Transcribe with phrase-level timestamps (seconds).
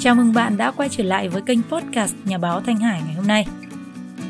[0.00, 3.14] Chào mừng bạn đã quay trở lại với kênh podcast Nhà báo Thanh Hải ngày
[3.14, 3.46] hôm nay.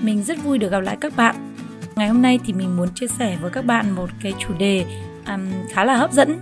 [0.03, 1.55] Mình rất vui được gặp lại các bạn.
[1.97, 4.87] Ngày hôm nay thì mình muốn chia sẻ với các bạn một cái chủ đề
[5.27, 5.41] um,
[5.73, 6.39] khá là hấp dẫn.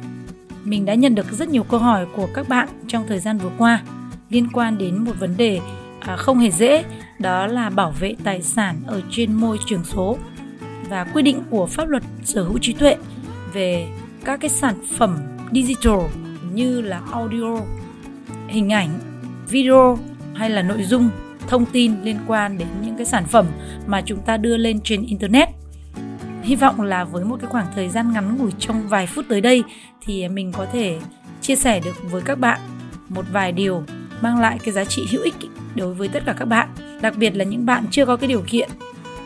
[0.64, 3.50] Mình đã nhận được rất nhiều câu hỏi của các bạn trong thời gian vừa
[3.58, 3.82] qua
[4.30, 5.60] liên quan đến một vấn đề
[6.00, 6.84] à, không hề dễ,
[7.18, 10.18] đó là bảo vệ tài sản ở trên môi trường số
[10.88, 12.96] và quy định của pháp luật sở hữu trí tuệ
[13.52, 13.88] về
[14.24, 15.18] các cái sản phẩm
[15.52, 15.98] digital
[16.52, 17.56] như là audio,
[18.48, 18.98] hình ảnh,
[19.48, 19.98] video
[20.34, 21.10] hay là nội dung,
[21.48, 23.46] thông tin liên quan đến những cái sản phẩm
[23.86, 25.48] mà chúng ta đưa lên trên internet.
[26.42, 29.40] Hy vọng là với một cái khoảng thời gian ngắn ngủi trong vài phút tới
[29.40, 29.64] đây
[30.00, 30.98] thì mình có thể
[31.40, 32.60] chia sẻ được với các bạn
[33.08, 33.82] một vài điều
[34.20, 35.34] mang lại cái giá trị hữu ích
[35.74, 36.68] đối với tất cả các bạn,
[37.00, 38.68] đặc biệt là những bạn chưa có cái điều kiện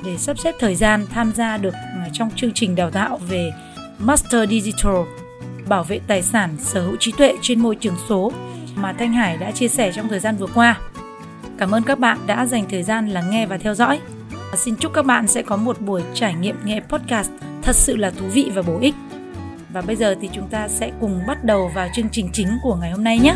[0.05, 3.51] để sắp xếp thời gian tham gia được à, trong chương trình đào tạo về
[3.99, 4.97] Master Digital
[5.69, 8.33] bảo vệ tài sản sở hữu trí tuệ trên môi trường số
[8.83, 10.79] mà Thanh Hải đã chia sẻ trong thời gian vừa qua.
[11.59, 14.01] Cảm ơn các bạn đã dành thời gian lắng nghe và theo dõi.
[14.31, 17.31] Và xin chúc các bạn sẽ có một buổi trải nghiệm nghe podcast
[17.63, 18.95] thật sự là thú vị và bổ ích.
[19.73, 22.77] Và bây giờ thì chúng ta sẽ cùng bắt đầu vào chương trình chính của
[22.81, 23.35] ngày hôm nay nhé.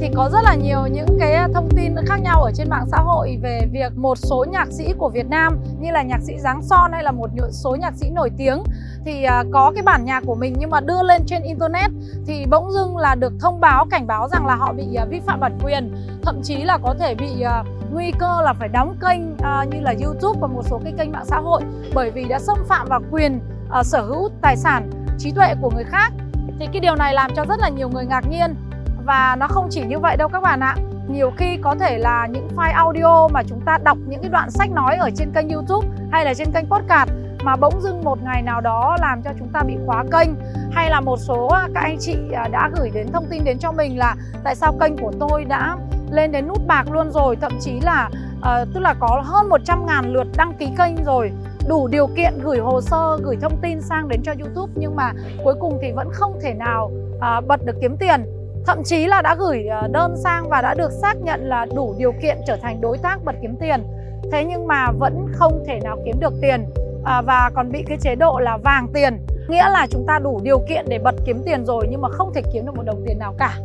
[0.00, 2.86] Thì có rất là nhiều những cái à, thông tin khác nhau ở trên mạng
[2.90, 6.38] xã hội về việc một số nhạc sĩ của Việt Nam như là nhạc sĩ
[6.38, 8.62] Giáng Son hay là một số nhạc sĩ nổi tiếng
[9.04, 11.90] thì à, có cái bản nhạc của mình nhưng mà đưa lên trên internet
[12.26, 15.20] thì bỗng dưng là được thông báo, cảnh báo rằng là họ bị à, vi
[15.20, 15.94] phạm bản quyền.
[16.22, 17.44] Thậm chí là có thể bị
[17.92, 19.20] nguy cơ là phải đóng kênh
[19.70, 21.62] như là YouTube và một số cái kênh mạng xã hội
[21.94, 23.40] bởi vì đã xâm phạm vào quyền
[23.82, 26.12] sở hữu tài sản, trí tuệ của người khác.
[26.58, 28.54] Thì cái điều này làm cho rất là nhiều người ngạc nhiên
[29.06, 30.76] và nó không chỉ như vậy đâu các bạn ạ.
[31.08, 34.50] Nhiều khi có thể là những file audio mà chúng ta đọc những cái đoạn
[34.50, 37.10] sách nói ở trên kênh youtube hay là trên kênh podcast
[37.44, 40.28] mà bỗng dưng một ngày nào đó làm cho chúng ta bị khóa kênh
[40.72, 43.58] hay là một số à, các anh chị à, đã gửi đến thông tin đến
[43.58, 44.14] cho mình là
[44.44, 45.76] tại sao kênh của tôi đã
[46.10, 49.86] lên đến nút bạc luôn rồi thậm chí là uh, tức là có hơn 100
[49.86, 51.32] ngàn lượt đăng ký kênh rồi.
[51.68, 55.12] Đủ điều kiện gửi hồ sơ gửi thông tin sang đến cho YouTube nhưng mà
[55.44, 58.35] cuối cùng thì vẫn không thể nào uh, bật được kiếm tiền
[58.66, 61.94] thậm chí là đã gửi ờ, đơn sang và đã được xác nhận là đủ
[61.98, 63.82] điều kiện trở thành đối tác bật kiếm tiền.
[64.32, 66.64] Thế nhưng mà vẫn không thể nào kiếm được tiền
[67.04, 69.26] à, và còn bị cái chế độ là vàng tiền.
[69.48, 72.32] Nghĩa là chúng ta đủ điều kiện để bật kiếm tiền rồi nhưng mà không
[72.34, 73.58] thể kiếm được một đồng tiền nào cả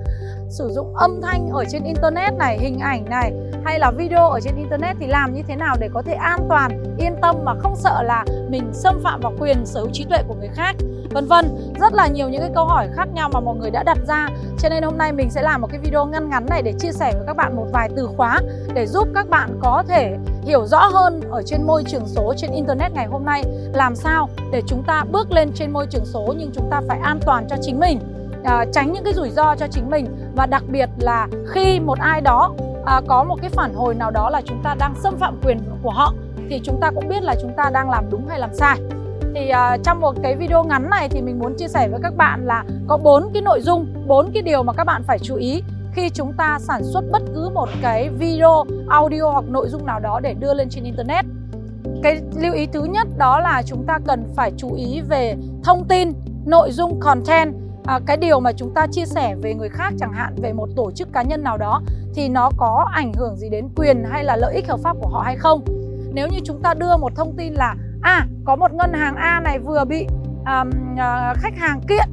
[0.52, 3.34] sử dụng âm thanh ở trên internet này, hình ảnh này,
[3.66, 6.40] hay là video ở trên internet thì làm như thế nào để có thể an
[6.50, 10.04] toàn, yên tâm mà không sợ là mình xâm phạm vào quyền sở hữu trí
[10.04, 10.76] tuệ của người khác.
[11.12, 13.84] Vân vân, rất là nhiều những cái câu hỏi khác nhau mà mọi người đã
[13.84, 14.28] đặt ra.
[14.60, 16.92] Cho nên hôm nay mình sẽ làm một cái video ngắn ngắn này để chia
[16.92, 18.40] sẻ với các bạn một vài từ khóa
[18.74, 22.52] để giúp các bạn có thể hiểu rõ hơn ở trên môi trường số trên
[22.52, 23.44] internet ngày hôm nay.
[23.74, 27.00] Làm sao để chúng ta bước lên trên môi trường số nhưng chúng ta phải
[27.00, 28.00] an toàn cho chính mình?
[28.44, 30.08] À, tránh những cái rủi ro cho chính mình.
[30.36, 32.54] Và đặc biệt là khi một ai đó
[32.86, 35.60] à, có một cái phản hồi nào đó là chúng ta đang xâm phạm quyền
[35.84, 36.14] của họ
[36.50, 38.78] thì chúng ta cũng biết là chúng ta đang làm đúng hay làm sai.
[39.36, 42.16] Thì uh, trong một cái video ngắn này thì mình muốn chia sẻ với các
[42.18, 45.36] bạn là có bốn cái nội dung bốn cái điều mà các bạn phải chú
[45.36, 45.64] ý
[45.94, 50.00] khi chúng ta sản xuất bất cứ một cái video audio hoặc nội dung nào
[50.00, 51.26] đó để đưa lên trên internet.
[52.04, 55.86] Cái lưu ý thứ nhất đó là chúng ta cần phải chú ý về thông
[55.88, 56.14] tin
[56.46, 60.14] nội dung content à, cái điều mà chúng ta chia sẻ về người khác chẳng
[60.14, 61.82] hạn về một tổ chức cá nhân nào đó
[62.16, 65.10] thì nó có ảnh hưởng gì đến quyền hay là lợi ích hợp pháp của
[65.10, 65.66] họ hay không?
[66.14, 69.40] Nếu như chúng ta đưa một thông tin là à có một ngân hàng A
[69.40, 70.08] này vừa bị
[70.46, 70.66] à,
[70.98, 72.10] à, khách hàng kiện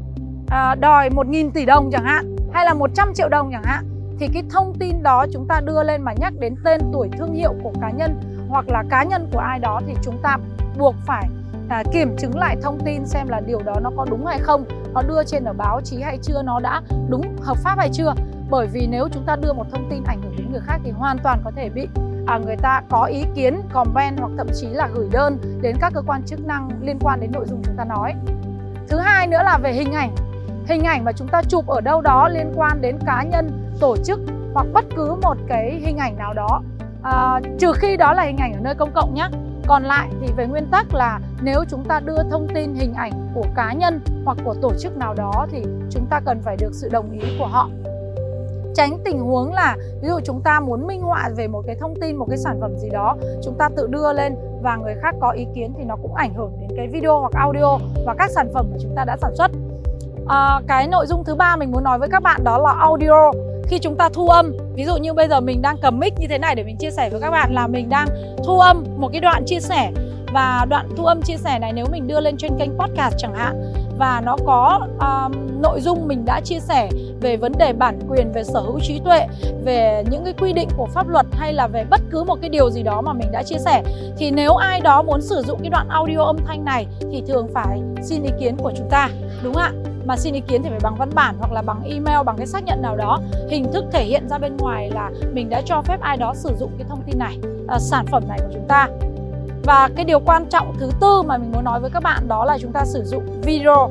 [0.49, 3.85] à, đòi 1.000 tỷ đồng chẳng hạn hay là 100 triệu đồng chẳng hạn
[4.19, 7.35] thì cái thông tin đó chúng ta đưa lên mà nhắc đến tên tuổi thương
[7.35, 10.37] hiệu của cá nhân hoặc là cá nhân của ai đó thì chúng ta
[10.79, 11.29] buộc phải
[11.69, 14.65] à, kiểm chứng lại thông tin xem là điều đó nó có đúng hay không
[14.95, 18.15] nó đưa trên ở báo chí hay chưa nó đã đúng hợp pháp hay chưa?
[18.51, 20.91] Bởi vì nếu chúng ta đưa một thông tin ảnh hưởng đến người khác thì
[20.91, 21.89] hoàn toàn có thể bị
[22.27, 25.93] à, người ta có ý kiến comment hoặc thậm chí là gửi đơn đến các
[25.95, 28.15] cơ quan chức năng liên quan đến nội dung chúng ta nói.
[28.89, 30.15] Thứ hai nữa là về hình ảnh.
[30.67, 33.97] Hình ảnh mà chúng ta chụp ở đâu đó liên quan đến cá nhân tổ
[33.97, 34.21] chức
[34.55, 36.63] hoặc bất cứ một cái hình ảnh nào đó.
[37.03, 39.29] À, trừ khi đó là hình ảnh ở nơi công cộng nhé
[39.69, 43.13] còn lại thì về nguyên tắc là nếu chúng ta đưa thông tin hình ảnh
[43.35, 46.71] của cá nhân hoặc của tổ chức nào đó thì chúng ta cần phải được
[46.73, 47.69] sự đồng ý của họ.
[48.75, 51.95] Tránh tình huống là ví dụ chúng ta muốn minh họa về một cái thông
[52.01, 55.15] tin một cái sản phẩm gì đó chúng ta tự đưa lên và người khác
[55.21, 58.31] có ý kiến thì nó cũng ảnh hưởng đến cái video hoặc audio và các
[58.31, 59.51] sản phẩm mà chúng ta đã sản xuất.
[60.29, 63.48] À, cái nội dung thứ ba mình muốn nói với các bạn đó là audio
[63.69, 64.53] khi chúng ta thu âm.
[64.75, 66.91] Ví dụ như bây giờ mình đang cầm mic như thế này để mình chia
[66.91, 68.09] sẻ với các bạn là mình đang
[68.45, 69.93] thu âm một cái đoạn chia sẻ.
[70.33, 73.35] Và đoạn thu âm chia sẻ này nếu mình đưa lên trên kênh podcast chẳng
[73.35, 76.89] hạn và nó có um, nội dung mình đã chia sẻ
[77.21, 79.27] về vấn đề bản quyền về sở hữu trí tuệ
[79.65, 82.51] về những cái quy định của pháp luật hay là về bất cứ một cái
[82.51, 83.83] điều gì đó mà mình đã chia sẻ
[84.19, 87.49] thì nếu ai đó muốn sử dụng cái đoạn audio âm thanh này thì thường
[87.55, 89.09] phải xin ý kiến của chúng ta
[89.43, 89.73] đúng không ạ?
[90.09, 92.47] Mà xin ý kiến thì phải bằng văn bản hoặc là bằng email bằng cái
[92.47, 93.19] xác nhận nào đó.
[93.51, 96.57] Hình thức thể hiện ra bên ngoài là mình đã cho phép ai đó sử
[96.59, 97.39] dụng cái thông tin này
[97.69, 98.89] à, sản phẩm này của chúng ta.
[99.65, 102.45] Và cái điều quan trọng thứ tư mà mình muốn nói với các bạn đó
[102.45, 103.91] là chúng ta sử dụng video.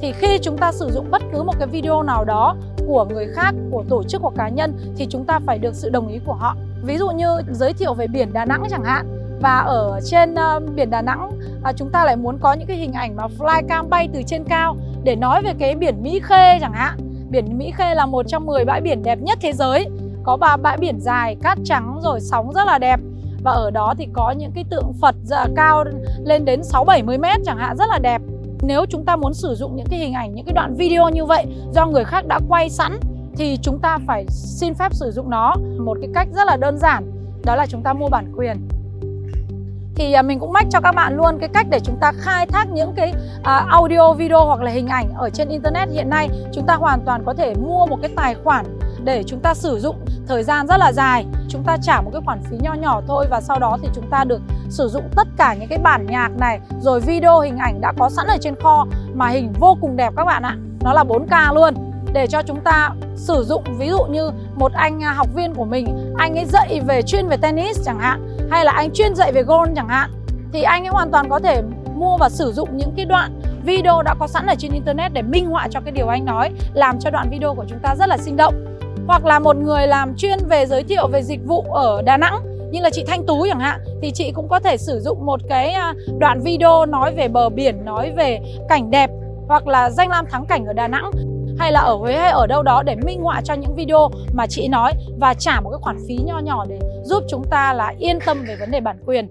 [0.00, 2.56] Thì khi chúng ta sử dụng bất cứ một cái video nào đó
[2.86, 5.90] của người khác, của tổ chức hoặc cá nhân thì chúng ta phải được sự
[5.90, 6.56] đồng ý của họ.
[6.82, 9.06] Ví dụ như giới thiệu về biển Đà Nẵng chẳng hạn.
[9.40, 11.30] Và ở trên uh, biển Đà Nẵng
[11.68, 14.44] uh, chúng ta lại muốn có những cái hình ảnh mà flycam bay từ trên
[14.44, 16.98] cao để nói về cái biển Mỹ Khê chẳng hạn.
[17.30, 19.86] Biển Mỹ Khê là một trong 10 bãi biển đẹp nhất thế giới.
[20.22, 23.00] Có ba bãi biển dài, cát trắng rồi sóng rất là đẹp
[23.44, 25.84] và ở đó thì có những cái tượng Phật dạ cao
[26.24, 28.22] lên đến 6 70 mét chẳng hạn rất là đẹp.
[28.62, 31.24] Nếu chúng ta muốn sử dụng những cái hình ảnh, những cái đoạn video như
[31.24, 33.00] vậy do người khác đã quay sẵn
[33.36, 36.78] thì chúng ta phải xin phép sử dụng nó một cái cách rất là đơn
[36.78, 37.12] giản
[37.44, 38.56] đó là chúng ta mua bản quyền
[39.94, 42.46] thì à, mình cũng mách cho các bạn luôn cái cách để chúng ta khai
[42.46, 43.12] thác những cái
[43.42, 46.28] à, audio, video hoặc là hình ảnh ở trên internet hiện nay.
[46.52, 48.64] Chúng ta hoàn toàn có thể mua một cái tài khoản
[49.04, 49.96] để chúng ta sử dụng
[50.26, 51.26] thời gian rất là dài.
[51.48, 54.10] Chúng ta trả một cái khoản phí nho nhỏ thôi và sau đó thì chúng
[54.10, 57.80] ta được sử dụng tất cả những cái bản nhạc này, rồi video, hình ảnh
[57.80, 60.56] đã có sẵn ở trên kho mà hình vô cùng đẹp các bạn ạ.
[60.80, 61.74] Nó là 4K luôn.
[62.12, 65.64] Để cho chúng ta sử dụng, ví dụ như một anh à, học viên của
[65.64, 69.32] mình, anh ấy dạy về chuyên về tennis chẳng hạn hay là anh chuyên dạy
[69.32, 70.10] về golf chẳng hạn
[70.52, 71.62] thì anh ấy hoàn toàn có thể
[71.94, 75.22] mua và sử dụng những cái đoạn video đã có sẵn ở trên internet để
[75.22, 78.08] minh họa cho cái điều anh nói làm cho đoạn video của chúng ta rất
[78.08, 78.54] là sinh động.
[79.06, 82.54] Hoặc là một người làm chuyên về giới thiệu về dịch vụ ở Đà Nẵng
[82.70, 85.40] như là chị Thanh Tú chẳng hạn thì chị cũng có thể sử dụng một
[85.48, 89.10] cái à, đoạn video nói về bờ biển, nói về cảnh đẹp
[89.48, 91.10] hoặc là danh lam thắng cảnh ở Đà Nẵng
[91.58, 94.46] hay là ở Huế hay ở đâu đó để minh họa cho những video mà
[94.46, 97.94] chị nói và trả một cái khoản phí nho nhỏ để giúp chúng ta là
[97.98, 99.28] yên tâm về vấn đề bản quyền.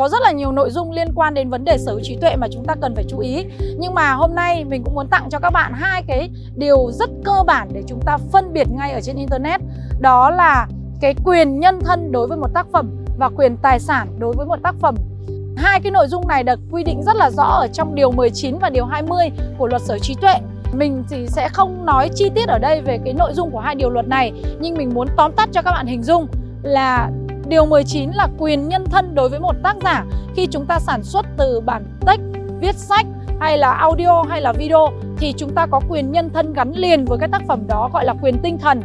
[0.00, 2.36] có rất là nhiều nội dung liên quan đến vấn đề sở hữu trí tuệ
[2.36, 3.44] mà chúng ta cần phải chú ý.
[3.78, 7.10] Nhưng mà hôm nay mình cũng muốn tặng cho các bạn hai cái điều rất
[7.24, 9.60] cơ bản để chúng ta phân biệt ngay ở trên internet.
[10.00, 10.66] Đó là
[11.00, 14.46] cái quyền nhân thân đối với một tác phẩm và quyền tài sản đối với
[14.46, 14.94] một tác phẩm
[15.56, 18.58] Hai cái nội dung này được quy định rất là rõ ở trong điều 19
[18.58, 20.34] và điều 20 của luật sở trí tuệ.
[20.72, 23.74] Mình thì sẽ không nói chi tiết ở đây về cái nội dung của hai
[23.74, 26.26] điều luật này, nhưng mình muốn tóm tắt cho các bạn hình dung
[26.62, 27.10] là
[27.50, 30.04] Điều 19 là quyền nhân thân đối với một tác giả
[30.36, 32.20] khi chúng ta sản xuất từ bản text,
[32.60, 33.06] viết sách
[33.40, 34.88] hay là audio hay là video
[35.18, 38.04] thì chúng ta có quyền nhân thân gắn liền với cái tác phẩm đó gọi
[38.04, 38.82] là quyền tinh thần.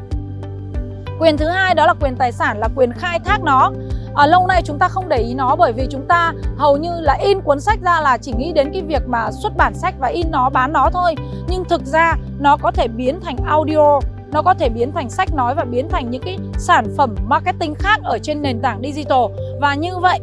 [1.20, 3.72] Quyền thứ hai đó là quyền tài sản là quyền khai thác nó.
[4.16, 7.00] À, lâu nay chúng ta không để ý nó bởi vì chúng ta hầu như
[7.00, 9.96] là in cuốn sách ra là chỉ nghĩ đến cái việc mà xuất bản sách
[10.00, 11.16] và in nó bán nó thôi.
[11.48, 14.00] Nhưng thực ra nó có thể biến thành audio
[14.32, 17.76] nó có thể biến thành sách nói và biến thành những cái sản phẩm marketing
[17.76, 19.24] khác ở trên nền tảng digital.
[19.62, 20.20] Và như vậy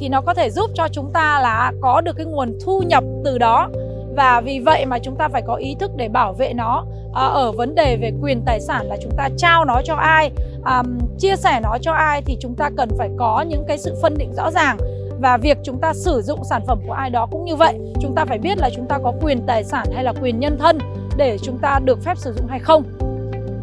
[0.00, 3.04] thì nó có thể giúp cho chúng ta là có được cái nguồn thu nhập
[3.24, 3.68] từ đó.
[4.16, 6.84] Và vì vậy mà chúng ta phải có ý thức để bảo vệ nó.
[7.14, 10.30] À, ở vấn đề về quyền tài sản là chúng ta trao nó cho ai?
[10.64, 10.82] À,
[11.18, 14.14] chia sẻ nó cho ai thì chúng ta cần phải có những cái sự phân
[14.18, 14.76] định rõ ràng.
[15.20, 17.78] Và việc chúng ta sử dụng sản phẩm của ai đó cũng như vậy.
[18.00, 20.58] Chúng ta phải biết là chúng ta có quyền tài sản hay là quyền nhân
[20.58, 20.78] thân
[21.16, 22.84] để chúng ta được phép sử dụng hay không.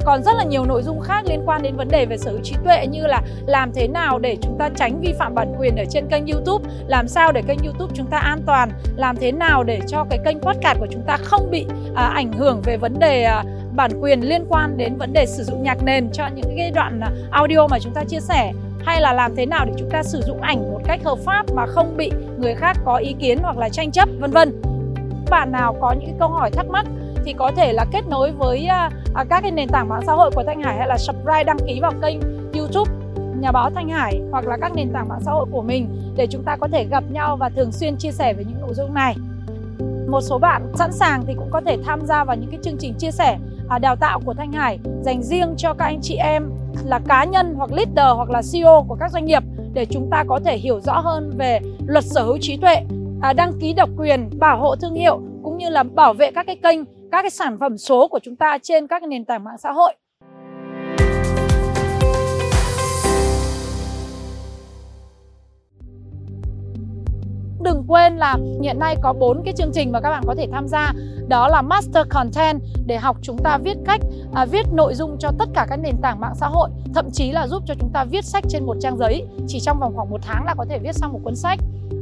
[0.05, 2.39] Còn rất là nhiều nội dung khác liên quan đến vấn đề về sở hữu
[2.43, 5.75] trí tuệ như là làm thế nào để chúng ta tránh vi phạm bản quyền
[5.75, 9.31] ở trên kênh YouTube, làm sao để kênh YouTube chúng ta an toàn, làm thế
[9.31, 12.77] nào để cho cái kênh podcast của chúng ta không bị à, ảnh hưởng về
[12.77, 13.43] vấn đề à,
[13.75, 17.00] bản quyền liên quan đến vấn đề sử dụng nhạc nền cho những cái đoạn
[17.00, 18.53] à, audio mà chúng ta chia sẻ
[18.86, 21.46] hay là làm thế nào để chúng ta sử dụng ảnh một cách hợp pháp
[21.53, 24.62] mà không bị người khác có ý kiến hoặc là tranh chấp, vân vân.
[25.30, 26.86] Bạn nào có những câu hỏi thắc mắc
[27.25, 30.13] thì có thể là kết nối với à, à, các cái nền tảng mạng xã
[30.13, 32.20] hội của Thanh Hải hay là subscribe đăng ký vào kênh
[32.53, 32.92] YouTube
[33.39, 36.27] nhà báo Thanh Hải hoặc là các nền tảng mạng xã hội của mình để
[36.27, 38.94] chúng ta có thể gặp nhau và thường xuyên chia sẻ về những nội dung
[38.94, 39.15] này.
[40.08, 42.77] Một số bạn sẵn sàng thì cũng có thể tham gia vào những cái chương
[42.77, 43.38] trình chia sẻ
[43.70, 46.50] À, đào tạo của Thanh Hải dành riêng cho các anh chị em
[46.86, 49.43] là cá nhân hoặc leader hoặc là CEO của các doanh nghiệp
[49.74, 52.75] để chúng ta có thể hiểu rõ hơn về luật sở hữu trí tuệ,
[53.22, 56.46] à, đăng ký độc quyền, bảo hộ thương hiệu cũng như là bảo vệ các
[56.46, 59.58] cái kênh các cái sản phẩm số của chúng ta trên các nền tảng mạng
[59.58, 59.93] xã hội.
[67.63, 70.36] Cũng đừng quên là hiện nay có bốn cái chương trình mà các bạn có
[70.38, 70.93] thể tham gia.
[71.27, 74.01] Đó là Master Content để học chúng ta viết cách
[74.34, 77.32] à, viết nội dung cho tất cả các nền tảng mạng xã hội thậm chí
[77.32, 79.27] là giúp cho chúng ta viết sách trên một trang giấy.
[79.48, 81.60] Chỉ trong vòng khoảng một tháng là có thể viết xong một cuốn sách.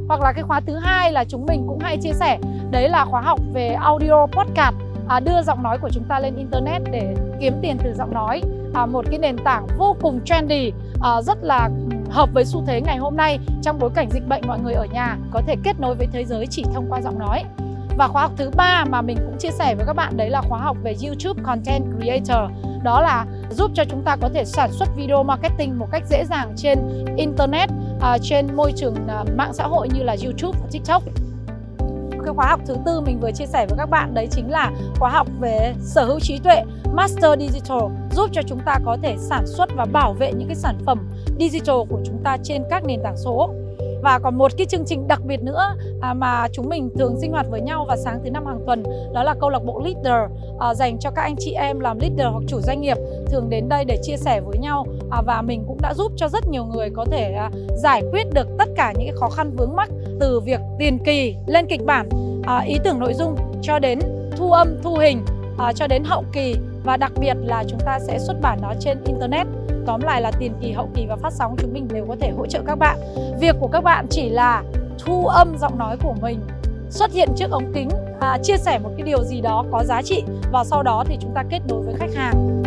[0.08, 2.38] Hoặc là cái khóa thứ hai là chúng mình cũng hay chia sẻ.
[2.70, 4.74] Đấy là khóa học về audio podcast
[5.08, 8.42] à, đưa giọng nói của chúng ta lên internet để kiếm tiền từ giọng nói.
[8.74, 11.70] À, một cái nền tảng vô cùng trendy à, rất là
[12.12, 14.84] hợp với xu thế ngày hôm nay trong bối cảnh dịch bệnh mọi người ở
[14.84, 17.44] nhà có thể kết nối với thế giới chỉ thông qua giọng nói.
[17.98, 20.42] Và khóa học thứ ba mà mình cũng chia sẻ với các bạn đấy là
[20.48, 22.50] khóa học về YouTube Content Creator.
[22.82, 26.24] Đó là giúp cho chúng ta có thể sản xuất video marketing một cách dễ
[26.24, 26.78] dàng trên
[27.16, 31.02] internet à, trên môi trường à, mạng xã hội như là YouTube và TikTok.
[32.24, 34.70] Cái khóa học thứ tư mình vừa chia sẻ với các bạn đấy chính là
[34.98, 39.16] khóa học về sở hữu trí tuệ, Master Digital, giúp cho chúng ta có thể
[39.18, 41.08] sản xuất và bảo vệ những cái sản phẩm
[41.50, 43.50] digital của chúng ta trên các nền tảng số.
[44.02, 47.32] Và còn một cái chương trình đặc biệt nữa à, mà chúng mình thường sinh
[47.32, 48.82] hoạt với nhau vào sáng thứ năm hàng tuần
[49.12, 50.30] đó là câu lạc bộ leader
[50.60, 52.96] à, dành cho các anh chị em làm leader hoặc chủ doanh nghiệp
[53.26, 54.86] thường đến đây để chia sẻ với nhau.
[55.10, 58.26] À, và mình cũng đã giúp cho rất nhiều người có thể à, giải quyết
[58.34, 59.88] được tất cả những cái khó khăn vướng mắc
[60.20, 62.08] từ việc tiền kỳ lên kịch bản
[62.42, 63.98] à, ý tưởng nội dung cho đến
[64.36, 65.24] thu âm thu hình
[65.58, 66.54] à, cho đến hậu kỳ.
[66.84, 69.46] Và đặc biệt là chúng ta sẽ xuất bản nó trên internet
[69.86, 72.30] tóm lại là tiền kỳ hậu kỳ và phát sóng chúng mình đều có thể
[72.30, 72.98] hỗ trợ các bạn
[73.40, 74.62] việc của các bạn chỉ là
[74.98, 76.40] thu âm giọng nói của mình
[76.90, 77.88] xuất hiện trước ống kính
[78.20, 80.22] à, chia sẻ một cái điều gì đó có giá trị
[80.52, 82.62] và sau đó thì chúng ta kết nối với khách hàng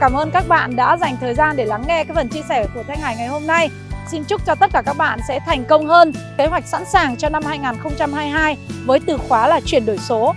[0.00, 2.66] Cảm ơn các bạn đã dành thời gian để lắng nghe cái phần chia sẻ
[2.74, 3.70] của Thanh Hải ngày hôm nay.
[4.10, 6.12] Xin chúc cho tất cả các bạn sẽ thành công hơn.
[6.38, 10.34] Kế hoạch sẵn sàng cho năm 2022 với từ khóa là chuyển đổi số.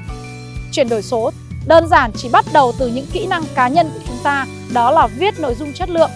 [0.72, 1.32] Chuyển đổi số
[1.66, 4.92] đơn giản chỉ bắt đầu từ những kỹ năng cá nhân của chúng ta, đó
[4.92, 6.10] là viết nội dung chất lượng,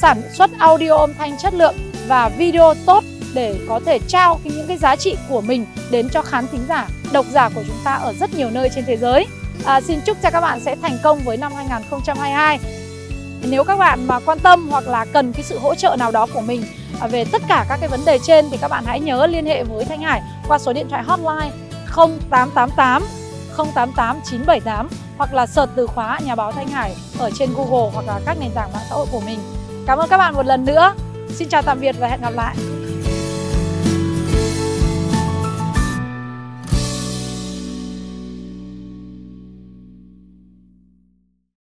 [0.00, 1.74] sản xuất audio âm thanh chất lượng
[2.06, 3.04] và video tốt
[3.34, 6.88] để có thể trao những cái giá trị của mình đến cho khán thính giả,
[7.12, 9.26] độc giả của chúng ta ở rất nhiều nơi trên thế giới.
[9.64, 12.58] À, xin chúc cho các bạn sẽ thành công với năm 2022.
[13.42, 16.26] Nếu các bạn mà quan tâm hoặc là cần cái sự hỗ trợ nào đó
[16.34, 16.62] của mình
[17.00, 19.46] À, về tất cả các cái vấn đề trên thì các bạn hãy nhớ liên
[19.46, 21.50] hệ với Thanh Hải qua số điện thoại hotline
[21.96, 23.02] 0888
[23.56, 28.06] 088 978 hoặc là search từ khóa nhà báo Thanh Hải ở trên Google hoặc
[28.06, 29.38] là các nền tảng mạng xã hội của mình.
[29.86, 30.94] Cảm ơn các bạn một lần nữa.
[31.28, 32.56] Xin chào tạm biệt và hẹn gặp lại.